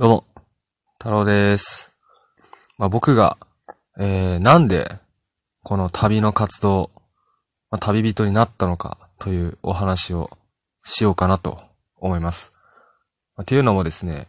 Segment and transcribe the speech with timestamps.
[0.00, 0.24] どうも、
[1.00, 1.90] 太郎です。
[2.78, 3.36] まあ、僕が、
[3.98, 4.88] えー、なんで、
[5.64, 6.92] この旅の活動、
[7.68, 10.30] まあ、旅人になったのかというお話を
[10.84, 11.60] しようかなと
[11.96, 12.52] 思います。
[13.34, 14.28] まあ、っていうのもですね、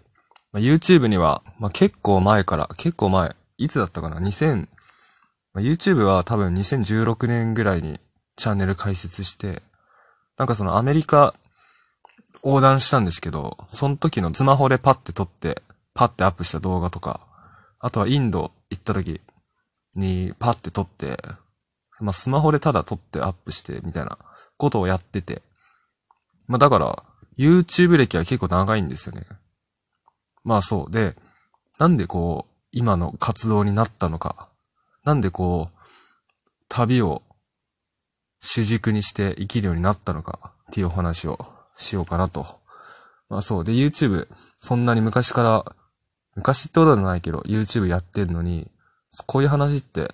[0.53, 4.67] まあ、YouTube には、まあ、結構前から、結構前、いつだったかな ?2000、
[5.53, 7.99] まあ、YouTube は多分2016年ぐらいに
[8.37, 9.61] チャンネル開設して、
[10.35, 11.35] なんかそのアメリカ
[12.43, 15.61] 横断したんですけど、その時のスマホでパッて撮って、
[15.93, 17.21] パッてアップした動画とか、
[17.79, 19.21] あとはインド行った時
[19.95, 21.17] にパッて撮って、
[21.99, 24.17] まあスマホでただ撮ってアップしてみたいな
[24.57, 25.41] ことをやってて、
[26.47, 27.03] まあだから、
[27.37, 29.23] YouTube 歴は結構長いんですよね。
[30.43, 30.91] まあそう。
[30.91, 31.15] で、
[31.77, 34.49] なんでこう、今の活動になったのか。
[35.03, 35.79] なんでこう、
[36.67, 37.23] 旅を
[38.41, 41.39] 主軸にして生きるようになったのかっていうお話を
[41.79, 42.45] しようかなと。
[43.29, 43.63] まあそう。
[43.63, 44.27] で、YouTube、
[44.59, 45.75] そんなに昔から、
[46.35, 48.69] 昔ってことはないけど、YouTube やってんのに、
[49.25, 50.13] こういう話って、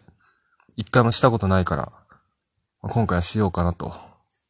[0.77, 1.91] 一回もしたことないから、
[2.81, 3.93] まあ今回はしようかなと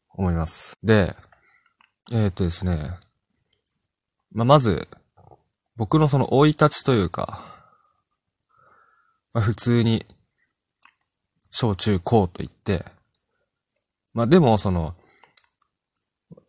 [0.09, 0.77] 思います。
[0.83, 1.15] で、
[2.11, 2.91] えー、っとですね、
[4.31, 4.87] まあまず、
[5.77, 7.39] 僕のその生い立ちというか、
[9.33, 10.05] まあ普通に、
[11.51, 12.83] 小中高と言って、
[14.13, 14.95] まあでもその、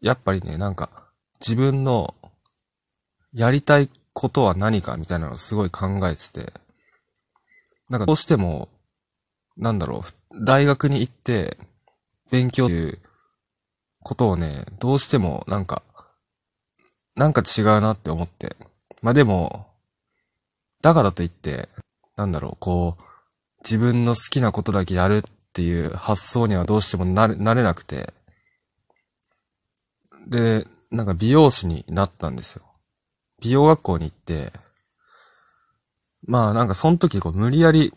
[0.07, 0.89] やっぱりね、なんか、
[1.41, 2.15] 自分の、
[3.33, 6.53] やりたいことは何かみたいなのをすごい考えてて、
[7.91, 8.69] なんかどうしても、
[9.57, 11.59] なんだろう、大学に行って、
[12.31, 12.99] 勉強っていう
[14.05, 15.83] ことをね、どうしてもなんか、
[17.17, 18.55] なんか違うなって思って。
[19.03, 19.67] まあでも、
[20.83, 21.69] だからといって、
[22.17, 23.03] なんだろう、こう、
[23.65, 28.15] 自分の好きなことだけやるっていう発想にはどうしてもなれ、なれなくて、
[30.27, 32.63] で、なんか美容師になったんですよ。
[33.43, 34.53] 美容学校に行って、
[36.27, 37.93] まあなんかその時こう無理やり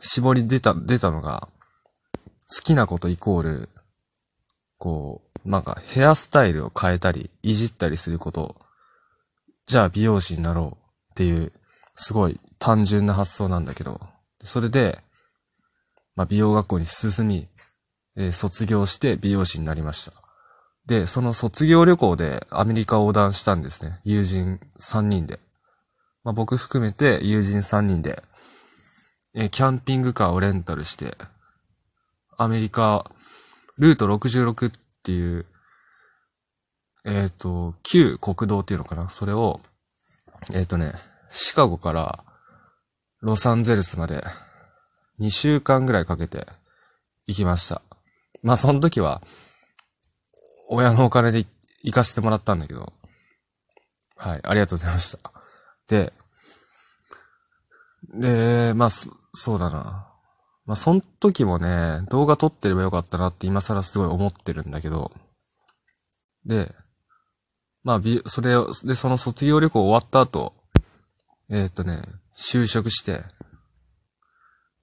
[0.00, 1.48] 絞り出た、出たのが、
[2.54, 3.68] 好きなことイコール、
[4.78, 8.56] こう、なんかヘアスタイルを変えたり、いじったりすること、
[9.66, 11.52] じゃあ美容師になろうっていう、
[11.94, 14.00] すごい単純な発想なんだけど、
[14.42, 14.98] それで、
[16.16, 17.46] まあ美容学校に進み、
[18.16, 20.19] えー卒業して美容師になりました。
[20.90, 24.00] で、その卒業旅行でアメリカ横断したんですね。
[24.02, 25.38] 友人3人で。
[26.24, 28.24] まあ、僕含めて友人3人で、
[29.32, 31.16] えキャンピングカーをレンタルして、
[32.36, 33.08] アメリカ、
[33.78, 34.72] ルート66っ
[35.04, 35.46] ていう、
[37.04, 39.08] えっ、と、旧国道っていうのかな？
[39.10, 39.60] それを、
[40.52, 40.94] えっ、とね、
[41.30, 42.24] シカゴから
[43.20, 44.24] ロサンゼルスまで
[45.20, 46.48] 2週間ぐらいかけて
[47.28, 47.80] 行きました。
[48.42, 49.22] まあ、その時は、
[50.72, 51.44] 親のお金で
[51.82, 52.92] 行かせてもらったんだけど、
[54.16, 55.32] はい、ありがとうございました。
[55.88, 56.12] で、
[58.14, 60.06] で、まあ、そそうだな。
[60.66, 65.10] まあ、その時もね、動画撮ってればよかったなって今更すごい思ってるんだけど、
[66.46, 66.72] で、
[67.82, 70.54] まあ、び、それを、で、その卒業旅行終わった後、
[71.50, 72.00] えーっとね、
[72.36, 73.22] 就職して、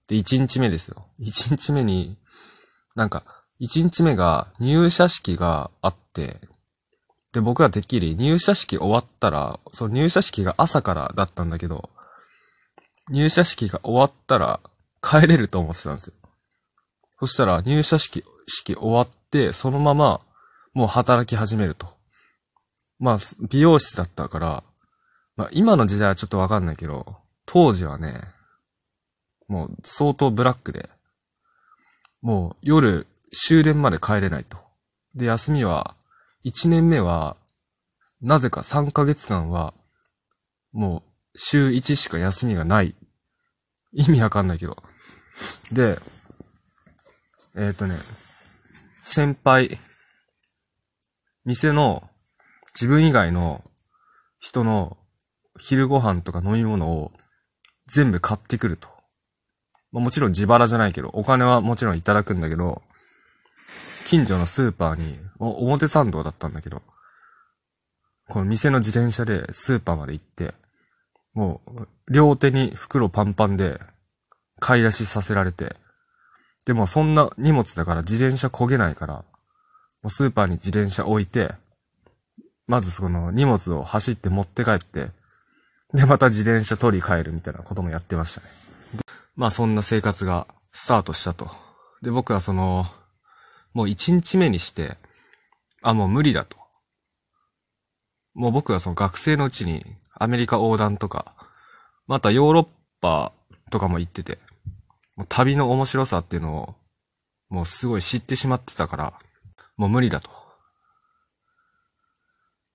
[0.07, 1.07] で、1日目ですよ。
[1.19, 2.17] 1日目に、
[2.95, 3.23] なんか、
[3.59, 6.37] 1日目が入社式があって、
[7.33, 11.89] で、僕はてっきり入社式終わったら、その入社式が朝からだったんだけど、
[13.09, 14.59] 入社式が終わったら
[15.01, 16.13] 帰れると思ってたんですよ。
[17.19, 20.21] そしたら入社式、式終わって、そのまま
[20.73, 21.87] もう働き始めると。
[22.99, 23.17] まあ、
[23.49, 24.63] 美容室だったから、
[25.35, 28.21] まあ今の時代はちょっとわかんないけど、当時はね、
[29.47, 30.89] もう相当ブラックで、
[32.21, 34.57] もう夜終電まで帰れないと。
[35.15, 35.95] で、休みは、
[36.45, 37.37] 1年目は、
[38.21, 39.73] なぜか3ヶ月間は、
[40.71, 42.95] もう週1しか休みがない。
[43.93, 44.77] 意味わかんないけど。
[45.71, 45.97] で、
[47.55, 47.95] えっ、とね、
[49.01, 49.77] 先輩、
[51.45, 52.07] 店の
[52.73, 53.63] 自分以外の
[54.39, 54.97] 人の
[55.57, 57.11] 昼ご飯とか飲み物を
[57.87, 58.89] 全部買ってくると。
[59.91, 62.83] ま、もちろん自腹じゃないけど、お金はもちろんいただくんだけど、
[64.07, 66.81] 近所のスーパーに、お表参道だったんだけど、
[68.29, 70.53] この店の自転車でスーパーまで行って、
[71.33, 73.81] もう、両手に袋パンパンで、
[74.61, 75.75] 買い出しさせられて、
[76.65, 79.23] でもそんな荷物だから自転車焦げないから、も
[80.05, 81.55] うスーパーに自転車置いて、
[82.65, 85.09] まずその荷物を走って持って帰って、
[85.93, 88.47] で、また自転車取り帰るみたいなこともやってましたね。
[89.35, 91.51] まあそんな生活がスタートしたと。
[92.01, 92.87] で、僕はその、
[93.77, 94.97] もう一日目にして、
[95.83, 96.57] あ、もう無理だと。
[98.33, 99.85] もう僕はその学生のうちに
[100.15, 101.35] アメリカ横断とか、
[102.07, 102.67] またヨーロッ
[103.01, 103.33] パ
[103.69, 104.39] とかも行ってて、
[105.15, 106.75] もう旅の面白さっていうのを、
[107.49, 109.13] もうすごい知ってしまってたから、
[109.75, 110.31] もう無理だと。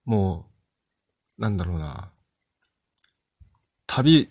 [0.04, 0.46] も
[1.36, 2.12] う、なんだろうな。
[3.88, 4.28] 旅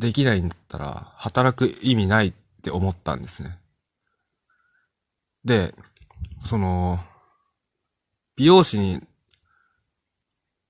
[0.00, 2.32] できないんだったら、働く意味ないっ
[2.64, 3.56] て思ったんですね。
[5.44, 5.72] で、
[6.44, 7.00] その、
[8.36, 9.02] 美容師に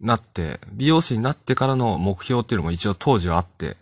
[0.01, 3.77] なって、美容師になってからの目標っていうのも一応当時はあって、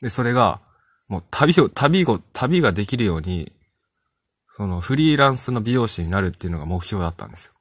[0.00, 0.60] で、それが、
[1.08, 3.52] もう旅を、旅を、旅ができるように、
[4.50, 7.52] そのフリーランスの美容師になるっていうのが目標だったんですよ。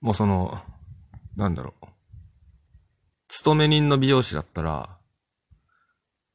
[0.00, 0.58] もうその、
[1.36, 1.86] なんだろう。
[3.28, 4.96] 勤め人の美容師だったら、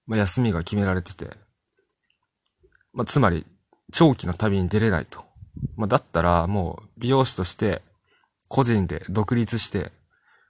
[0.05, 1.29] まあ、休みが決められてて、
[2.94, 3.45] まあ、つまり、
[3.94, 5.31] 長期の旅に出れないと。
[5.75, 7.81] まあ、だったら、もう、美容師として、
[8.48, 9.92] 個人で独立して、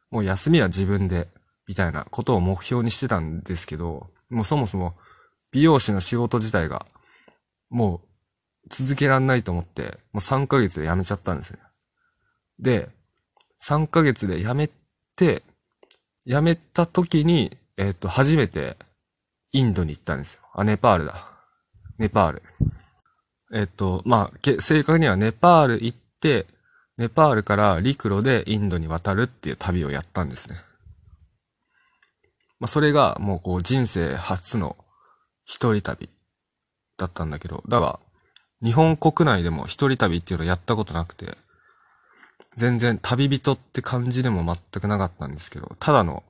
[0.09, 1.27] もう休みは自分で、
[1.68, 4.95] みたいなことを目標にしてたんですけど、もうそもそも、
[5.51, 6.86] 美容師の仕事自体が、
[7.69, 8.07] もう、
[8.69, 11.59] 続けらんないと思って、もう3ヶ月で辞めちゃったんですね。
[12.59, 12.89] で、
[13.62, 14.69] 3ヶ月で辞め
[15.15, 15.44] て、
[16.25, 18.77] 辞めた時に、えっ、ー、と、初めて、
[19.51, 20.42] インドに行ったんですよ。
[20.54, 21.27] あ、ネパールだ。
[21.97, 22.44] ネパール。
[23.53, 26.48] えっ、と、まあ、正確にはネパール行って、
[26.98, 30.57] ネパールから陸路でインドに渡るっていう旅をやったんですね。
[32.59, 34.77] まあ、それがもうこう人生初の
[35.45, 36.09] 一人旅
[36.98, 38.00] だったんだけど、だが、
[38.63, 41.38] 日本国内でも一人旅っていうのをやったことなくて、
[42.56, 46.24] 全然旅人って感じでも全くなかったんですけど、ただの、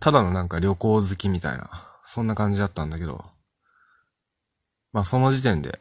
[0.00, 1.70] ただのなんか旅行好きみたいな、
[2.04, 3.24] そんな感じだったんだけど、
[4.92, 5.80] まあその時点で、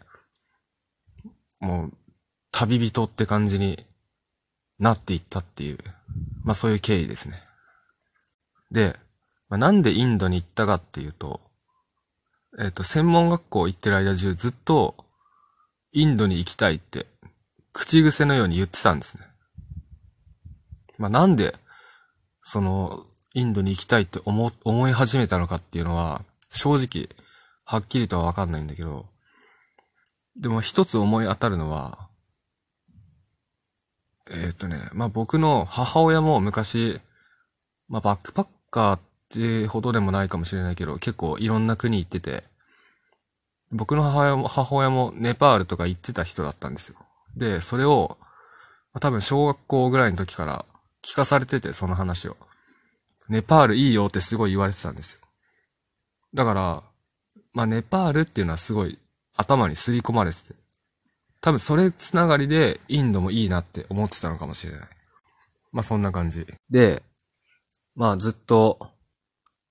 [1.59, 1.93] もう、
[2.51, 3.85] 旅人って感じに
[4.79, 5.77] なっていったっていう、
[6.43, 7.41] まあそういう経緯ですね。
[8.71, 8.95] で、
[9.49, 11.39] まあ、なんでインドに行ったかっていうと、
[12.59, 14.95] えっ、ー、と、専門学校行ってる間中ずっと
[15.93, 17.05] インドに行きたいって
[17.71, 19.23] 口癖のように言ってたんですね。
[20.97, 21.55] まあ、なんで、
[22.41, 27.07] その、インドに行きたいって思、思い始めたのかっていうのは、正直、
[27.65, 29.05] はっきりとはわかんないんだけど、
[30.39, 32.07] でも一つ思い当たるのは、
[34.29, 36.99] えっ、ー、とね、まあ、僕の母親も昔、
[37.87, 38.99] まあ、バックパッカーっ
[39.29, 42.43] てほどでもないかもしれないけど、結構いろんな国行ってて、
[43.71, 46.97] 僕の母親も、母親もネパールとか行ってた人だったんですよ。
[47.35, 48.17] で、それを、
[48.93, 50.65] まあ多分小学校ぐらいの時から
[51.03, 52.37] 聞かされてて、その話を。
[53.29, 55.19] ネパールいいよってすごい言われてたんですよ。
[56.33, 56.83] だから、
[57.53, 58.97] まあ、ネパールっていうのはすごい
[59.37, 60.55] 頭にすり込まれてて。
[61.39, 64.81] 多分それつながりでインドもいいなって思ってたのかもしれない。
[65.71, 66.45] まあ、そんな感じ。
[66.69, 67.03] で、
[67.95, 68.91] まあずっと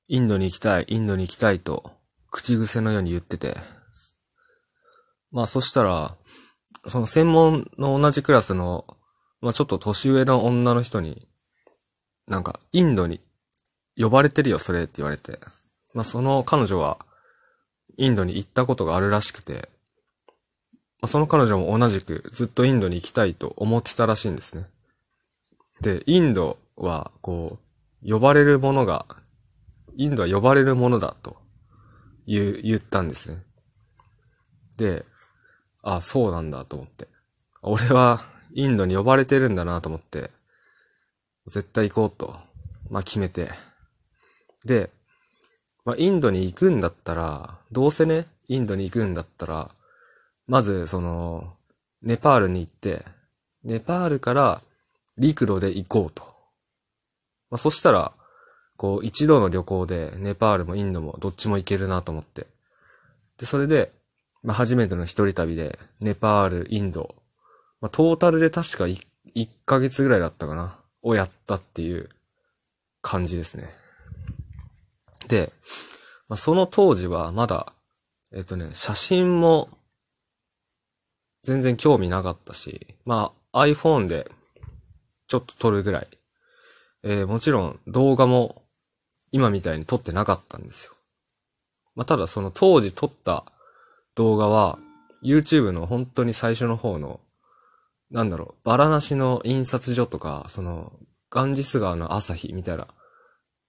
[0.09, 1.93] インドに行きたい、インドに行きたいと
[2.31, 3.57] 口癖のように言ってて。
[5.31, 6.17] まあそしたら、
[6.87, 8.85] その専門の同じクラスの、
[9.41, 11.27] まあちょっと年上の女の人に、
[12.27, 13.21] なんか、インドに
[13.97, 15.39] 呼ばれてるよ、それって言われて。
[15.95, 16.99] まあその彼女は、
[17.97, 19.69] インドに行ったことがあるらしくて、
[21.01, 24.67] まあ、その彼女も同じくずっとインドに行きたいと思ってたらしいんですね。
[25.81, 27.59] で、インドは、こ
[28.03, 29.07] う、呼ばれるものが、
[29.97, 31.37] インドは呼ばれるものだと、
[32.27, 33.43] 言、言ったんですね。
[34.79, 35.05] で、
[35.83, 37.09] あ、そうなんだと思って。
[37.63, 38.21] 俺は
[38.55, 40.31] インドに呼ばれてるんだなと思って、
[41.47, 42.37] 絶対行こうと、
[42.91, 43.51] まあ決めて。
[44.65, 44.91] で、
[45.87, 49.71] まあインドに行くんだったら、どうせね、インドに行くんだったら、
[50.47, 51.55] まずその、
[52.03, 53.07] ネパールに行って、
[53.65, 54.61] ネパールから
[55.17, 56.23] 陸路で行こうと。
[57.51, 58.13] まあそしたら、
[58.77, 62.47] こう一度の旅行でネパールもインドもどっちも行けるなと思って。
[63.39, 63.93] で、それで、
[64.43, 67.15] まあ、初めての一人旅で、ネパール、インド、
[67.81, 68.99] まあ、トータルで確か 1,
[69.35, 72.09] 1ヶ月ぐらいだったかな、をやったっていう
[73.03, 73.86] 感じですね。
[75.29, 75.53] で、
[76.29, 77.73] まあ、その当時はまだ、
[78.33, 79.69] えっとね、写真も
[81.43, 84.31] 全然興味なかったし、まあ iPhone で
[85.29, 86.09] ちょっと撮るぐらい。
[87.05, 88.63] えー、もちろん動画も
[89.31, 90.93] 今みたいに撮ってなかったんですよ。
[91.95, 93.45] まあただその当時撮った
[94.17, 94.79] 動画は、
[95.23, 97.21] YouTube の本当に最初の方の、
[98.11, 100.93] なんだろう、バラなしの印刷所とか、その、
[101.31, 102.87] ガンジス川の朝日みたいな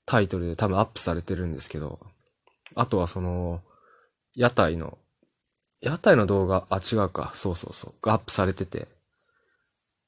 [0.07, 1.99] タイトルで多分アップされてるんですけど、
[2.75, 3.61] あとはその、
[4.33, 4.97] 屋台の、
[5.81, 8.87] 屋台の動画、あ、違うか、そうそうそう、がアップされてて、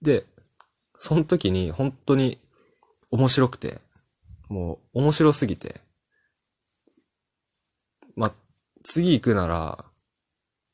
[0.02, 0.26] で、
[0.98, 2.40] その時に本当に
[3.12, 3.80] 面白くて、
[4.48, 5.82] もう面白すぎて、
[8.16, 8.34] ま、
[8.84, 9.84] 次行くなら、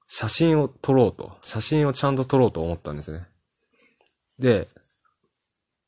[0.08, 3.28] 写真を撮ろうと、写真をちゃんと撮ろうと思ったんですね。
[4.38, 4.68] で、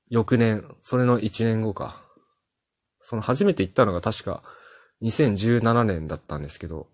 [0.09, 2.06] 翌年、それの1年後か。
[3.09, 4.43] その初めて行ったのが確か
[5.01, 6.87] 2017年だったんですけど、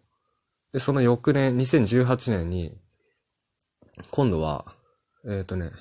[0.72, 2.72] で、その翌年、2018年に、
[4.12, 4.64] 今度は、
[5.26, 5.72] えっ、ー、とね、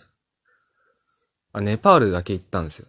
[1.52, 2.86] あ、ネパールだけ行ったんですよ。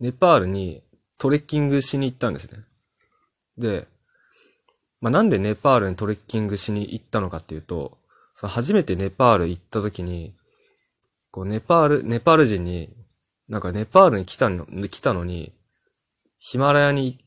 [0.00, 0.80] ネパールに
[1.18, 2.64] トレッキングしに行ったんですね。
[3.58, 3.86] で、
[5.02, 7.98] まあ、なんでネパールにトレッキングしに行ったのかっていうと、
[8.36, 10.32] その初めてネパール行った時に、
[11.30, 12.88] こう、ネパール、ネパール人に、
[13.48, 15.52] なんかネパールに来たの、来たのに、
[16.38, 17.18] ヒマラヤに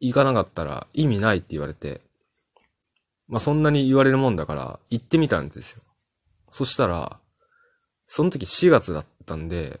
[0.00, 2.00] 行かなかったら意味ないって言われて、
[3.28, 5.82] まあ、そんなに言われるもんだから行ってみたんですよ。
[6.50, 7.18] そしたら、
[8.06, 9.80] その時4月だったんで、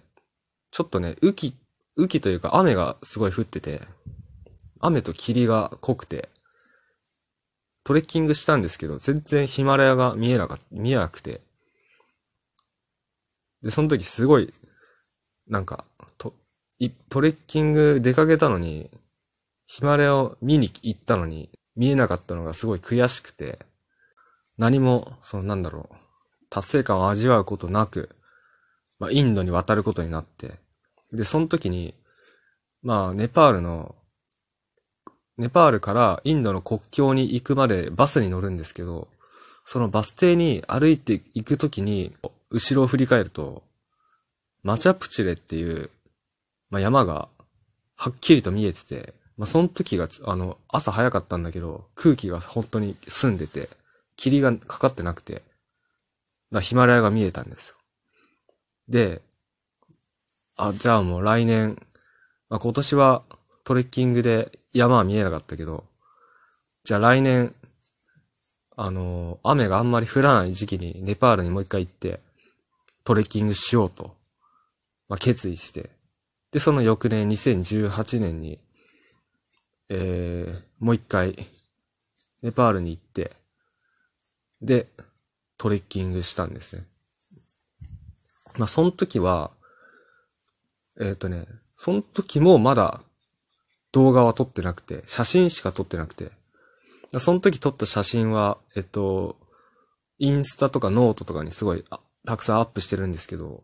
[0.70, 1.54] ちょっとね、雨季、
[1.98, 3.82] 雨季というか雨がすごい降ってて、
[4.80, 6.30] 雨と霧が濃くて、
[7.84, 11.40] トレッキングしたんですけど、全然ヒマラヤが見えなか、見えなくて、
[13.62, 14.52] で、その時すごい、
[15.52, 15.84] なんか、
[16.16, 16.32] と、
[17.10, 18.90] トレッキング出かけたのに、
[19.66, 23.58] ヒマラヤを見に行ったのに、見えなかったのがすごい悔しくて、
[24.56, 25.96] 何も、そのなんだろう、
[26.48, 28.08] 達成感を味わうことなく、
[28.98, 30.54] まあ、インドに渡ることになって、
[31.12, 31.92] で、その時に、
[32.82, 33.94] まあ、ネパールの、
[35.36, 39.08] ネパールからインドの国境に行くまでバスに乗るんですけど、
[39.66, 42.16] そのバス停に歩いて行く時に、
[42.50, 43.62] 後ろを振り返ると、
[44.62, 45.90] マチャプチレっていう、
[46.70, 47.28] まあ、山が
[47.96, 53.68] はっきりと見えてて、まあ、その時が、あの、朝早かったんだけど、空気が本当に澄んでて、
[54.16, 55.42] 霧がかかってなくて、
[56.52, 57.76] だヒマラヤが見えたんですよ。
[58.88, 59.22] で、
[60.56, 61.76] あ、じゃあもう来年、
[62.48, 63.22] まあ、今年は
[63.64, 65.84] トレッキングで山は見えなかったけど、
[66.84, 67.54] じゃあ来年、
[68.76, 72.20] あのー、雨があんまり降らない時期にネパールにもう一回行って、
[73.04, 74.14] トレッキングしようと、
[75.12, 75.90] まあ、決意して、
[76.52, 78.58] で、その翌年2018年に、
[79.90, 81.36] えー、もう一回、
[82.42, 83.32] ネパールに行って、
[84.62, 84.88] で、
[85.58, 86.84] トレッキングしたんですね。
[88.56, 89.50] まあ、その時は、
[90.98, 91.44] えっ、ー、とね、
[91.76, 93.02] その時もまだ
[93.92, 96.30] 動画は撮ってなくて、写真しか撮ってなくて、
[97.18, 99.36] その時撮った写真は、えっと、
[100.18, 101.84] インスタとかノートとかにすごい
[102.24, 103.62] たくさんアップしてるんですけど、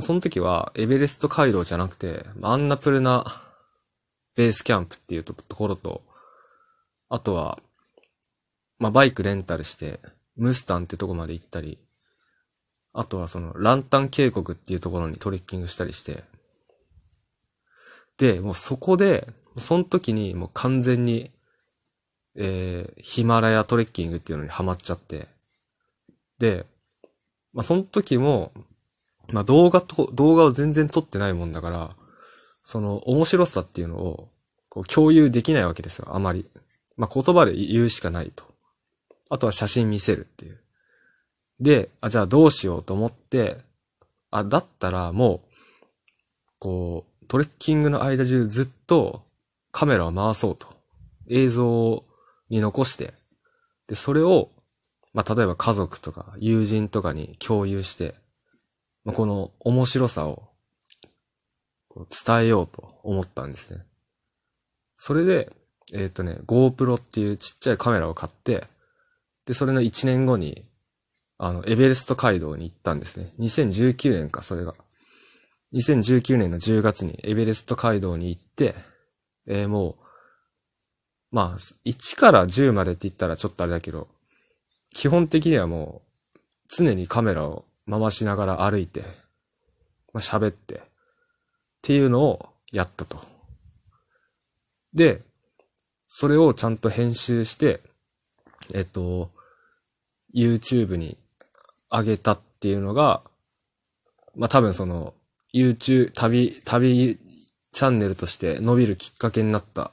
[0.00, 3.24] その時はエベレスト街道じゃなくて、アンナプルナ
[4.36, 6.02] ベースキャンプっていうところと、
[7.08, 7.58] あとは、
[8.78, 9.98] まあ、バイクレンタルして、
[10.36, 11.78] ムスタンってとこまで行ったり、
[12.92, 16.22] あとはその、ランタン渓谷っていうところにトレッキングしたりして、
[18.18, 19.26] で、もうそこで、
[19.56, 21.32] その時にもう完全に、
[22.36, 25.26] えー、ヒマラヤトレッキングっていうのにハマっちゃって、
[26.38, 26.66] で、
[27.52, 28.52] まあ、その時も、
[29.32, 31.90] まあ、動画と、動画を全然撮ってないもんだから、
[32.64, 34.28] その面白さっていうのを、
[34.68, 36.46] こう共有できないわけですよ、あまり。
[36.96, 38.44] まあ、言葉で言うしかないと。
[39.30, 40.58] あとは写真見せるっていう。
[41.60, 43.58] で、あ、じゃあどうしようと思って、
[44.30, 45.48] あ、だったらもう、
[46.58, 49.22] こう、トレッキングの間中ずっと
[49.70, 50.66] カメラを回そうと。
[51.30, 52.04] 映像
[52.48, 53.12] に残して、
[53.86, 54.50] で、それを
[55.14, 58.14] まあ、例えば家族とか友人とかに共有して、
[59.04, 60.48] まあ、この面白さを
[62.26, 63.82] 伝えようと思ったんですね。
[64.96, 65.50] それで、
[65.92, 68.64] えっ、ー、とね、GoPro っていうちっちゃいカメラを買って、
[69.46, 70.64] で、それの1年後に、
[71.38, 73.28] あの、エベレスト街道に行ったんですね。
[73.38, 74.74] 2019年か、それが。
[75.72, 78.74] 2019年の10月にエベレスト街道に行って、
[79.46, 79.96] えー、もう、
[81.30, 84.08] まあ、1から10までって言ったらちょっとあれだけど、
[84.94, 86.02] 基本的にはも
[86.34, 86.38] う、
[86.68, 89.02] 常にカメラを回しながら歩いて、
[90.12, 90.80] まあ、喋って、っ
[91.82, 93.18] ていうのをやったと。
[94.94, 95.22] で、
[96.08, 97.80] それをちゃんと編集して、
[98.74, 99.30] えっと、
[100.34, 101.16] YouTube に
[101.90, 103.22] 上げたっていうのが、
[104.34, 105.14] まあ、多分その、
[105.54, 107.18] YouTube、旅、旅
[107.72, 109.90] チャンネルとして伸びるきっかけになったっ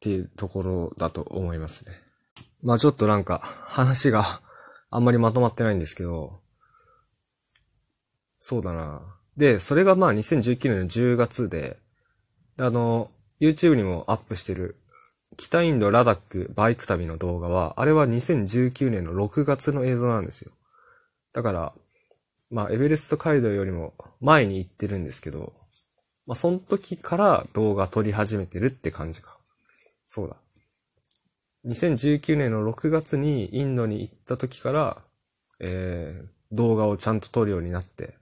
[0.00, 1.92] ていうところだと思いますね。
[2.62, 4.24] まあちょっとなんか話が
[4.90, 6.40] あんまりまとまってないんですけど、
[8.48, 9.02] そうだな。
[9.36, 11.76] で、それがまあ2019年の10月で、
[12.58, 13.10] あの、
[13.42, 14.76] YouTube にもアップしてる
[15.36, 20.52] 北インドラダックバイク旅の動画は、あれは2019年の6月の映像なんですよ。
[21.34, 21.72] だから、
[22.50, 25.52] まあエベレスト街道よりも前に行ってるんですけど、
[26.26, 29.36] まあ、その時から動画撮り始めてるって感じか。
[30.06, 30.36] そうだ。
[31.66, 34.96] 2019年の6月にインドに行った時から、
[35.60, 38.17] えー、動画をちゃんと撮るようになって、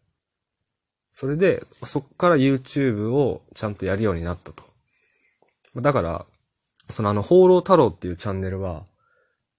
[1.19, 4.63] それで、そっから YouTube をちゃんとやるようになったと。
[5.81, 6.27] だから、
[6.91, 8.85] そのあの、放浪太郎っていうチャンネルは、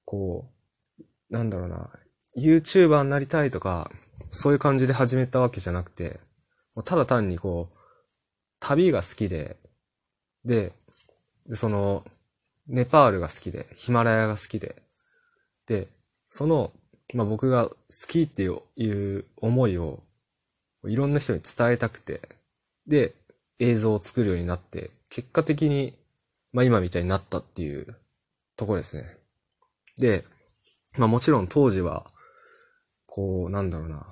[0.06, 0.52] こ
[1.00, 1.90] う、なんだろうな、
[2.38, 3.90] YouTuber になりたいとか、
[4.30, 6.20] そういう感じで始めたわけじゃなくて、
[6.86, 7.76] ただ単にこう、
[8.60, 9.58] 旅が好きで、
[10.46, 10.74] で、
[11.48, 12.06] で、その、
[12.68, 14.76] ネパールが好きで、ヒマラヤが好きで、
[15.66, 15.88] で、
[16.30, 16.72] その、
[17.16, 17.76] まあ、僕が好
[18.08, 20.04] きっていういう思いを、
[20.86, 22.22] いろんな人に伝えたくて、
[22.88, 23.14] で、
[23.60, 25.94] 映像を作るようになって、結果的に、
[26.54, 27.96] まあ、今みたいになったっていう
[28.56, 29.18] ところですね。
[29.98, 30.24] で、
[30.98, 32.06] まあ、もちろん当時は、
[33.06, 34.06] こう、なんだろうな。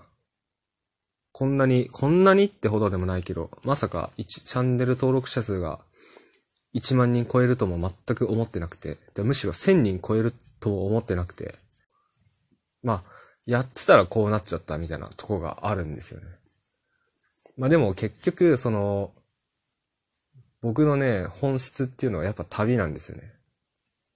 [1.32, 5.80] こんなに、こんなにってほどでもないけど、まさか1チャンネル登録者数が
[6.76, 11.56] 1万人超えるとも全く思ってなくて、でむしろ1000人超えるとも思ってなくて、
[12.84, 13.04] まあ、
[13.46, 16.28] やってたらこうなっちゃったみたいなとこがあるんですよね。
[17.58, 19.12] まあでも結局、その、
[20.62, 23.32] 僕のね、本質っていうのはやっぱ旅なんですよね。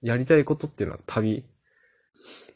[0.02, 1.44] やりたいことっていうのは旅。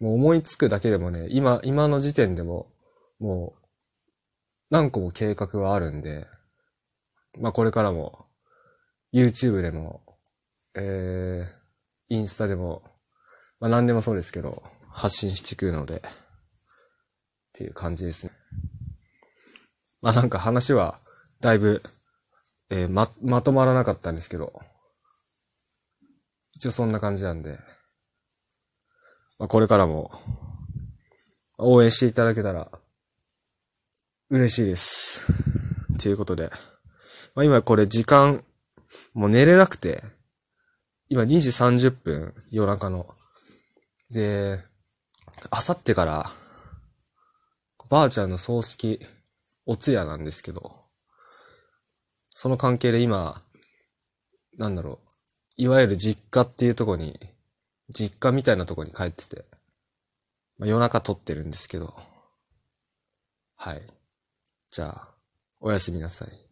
[0.01, 2.67] もう思いつくだけでもね、今、今の時点でも、
[3.19, 3.65] もう、
[4.71, 6.27] 何個も計画はあるんで、
[7.41, 8.27] まあこれからも
[9.13, 10.03] YouTube でも、
[10.75, 12.83] えー、インスタでも、
[13.61, 16.01] まあ何でもそうですけど、発信していくので、っ
[17.53, 18.33] ていう感じですね。
[20.05, 21.01] まあなんか話は、
[21.41, 21.83] だいぶ、
[22.69, 24.53] えー、ま、まとまらなかったんですけど、
[26.53, 27.59] 一応そんな感じなんで、
[29.39, 30.11] まあこれからも、
[31.57, 32.71] 応援していただけたら、
[34.29, 35.27] 嬉しいです。
[35.99, 36.51] ということで、
[37.35, 38.45] まあ今これ時間
[39.15, 40.05] もう寝れなくて、
[41.09, 43.07] 今2時30分、夜中の。
[44.11, 44.63] で、
[45.49, 46.31] あさってから、
[47.89, 49.01] ばあちゃんの葬式、
[49.67, 50.83] お通夜なんですけど、
[52.31, 53.43] その関係で今、
[54.59, 55.09] なんだろう、
[55.57, 57.19] いわゆる実家っていうとこに、
[57.89, 59.45] 実家みたいなとこに帰ってて、
[60.59, 61.95] まあ、夜中撮ってるんですけど、
[63.57, 63.83] はい。
[64.71, 65.09] じゃあ、
[65.61, 66.44] おやすみなさい。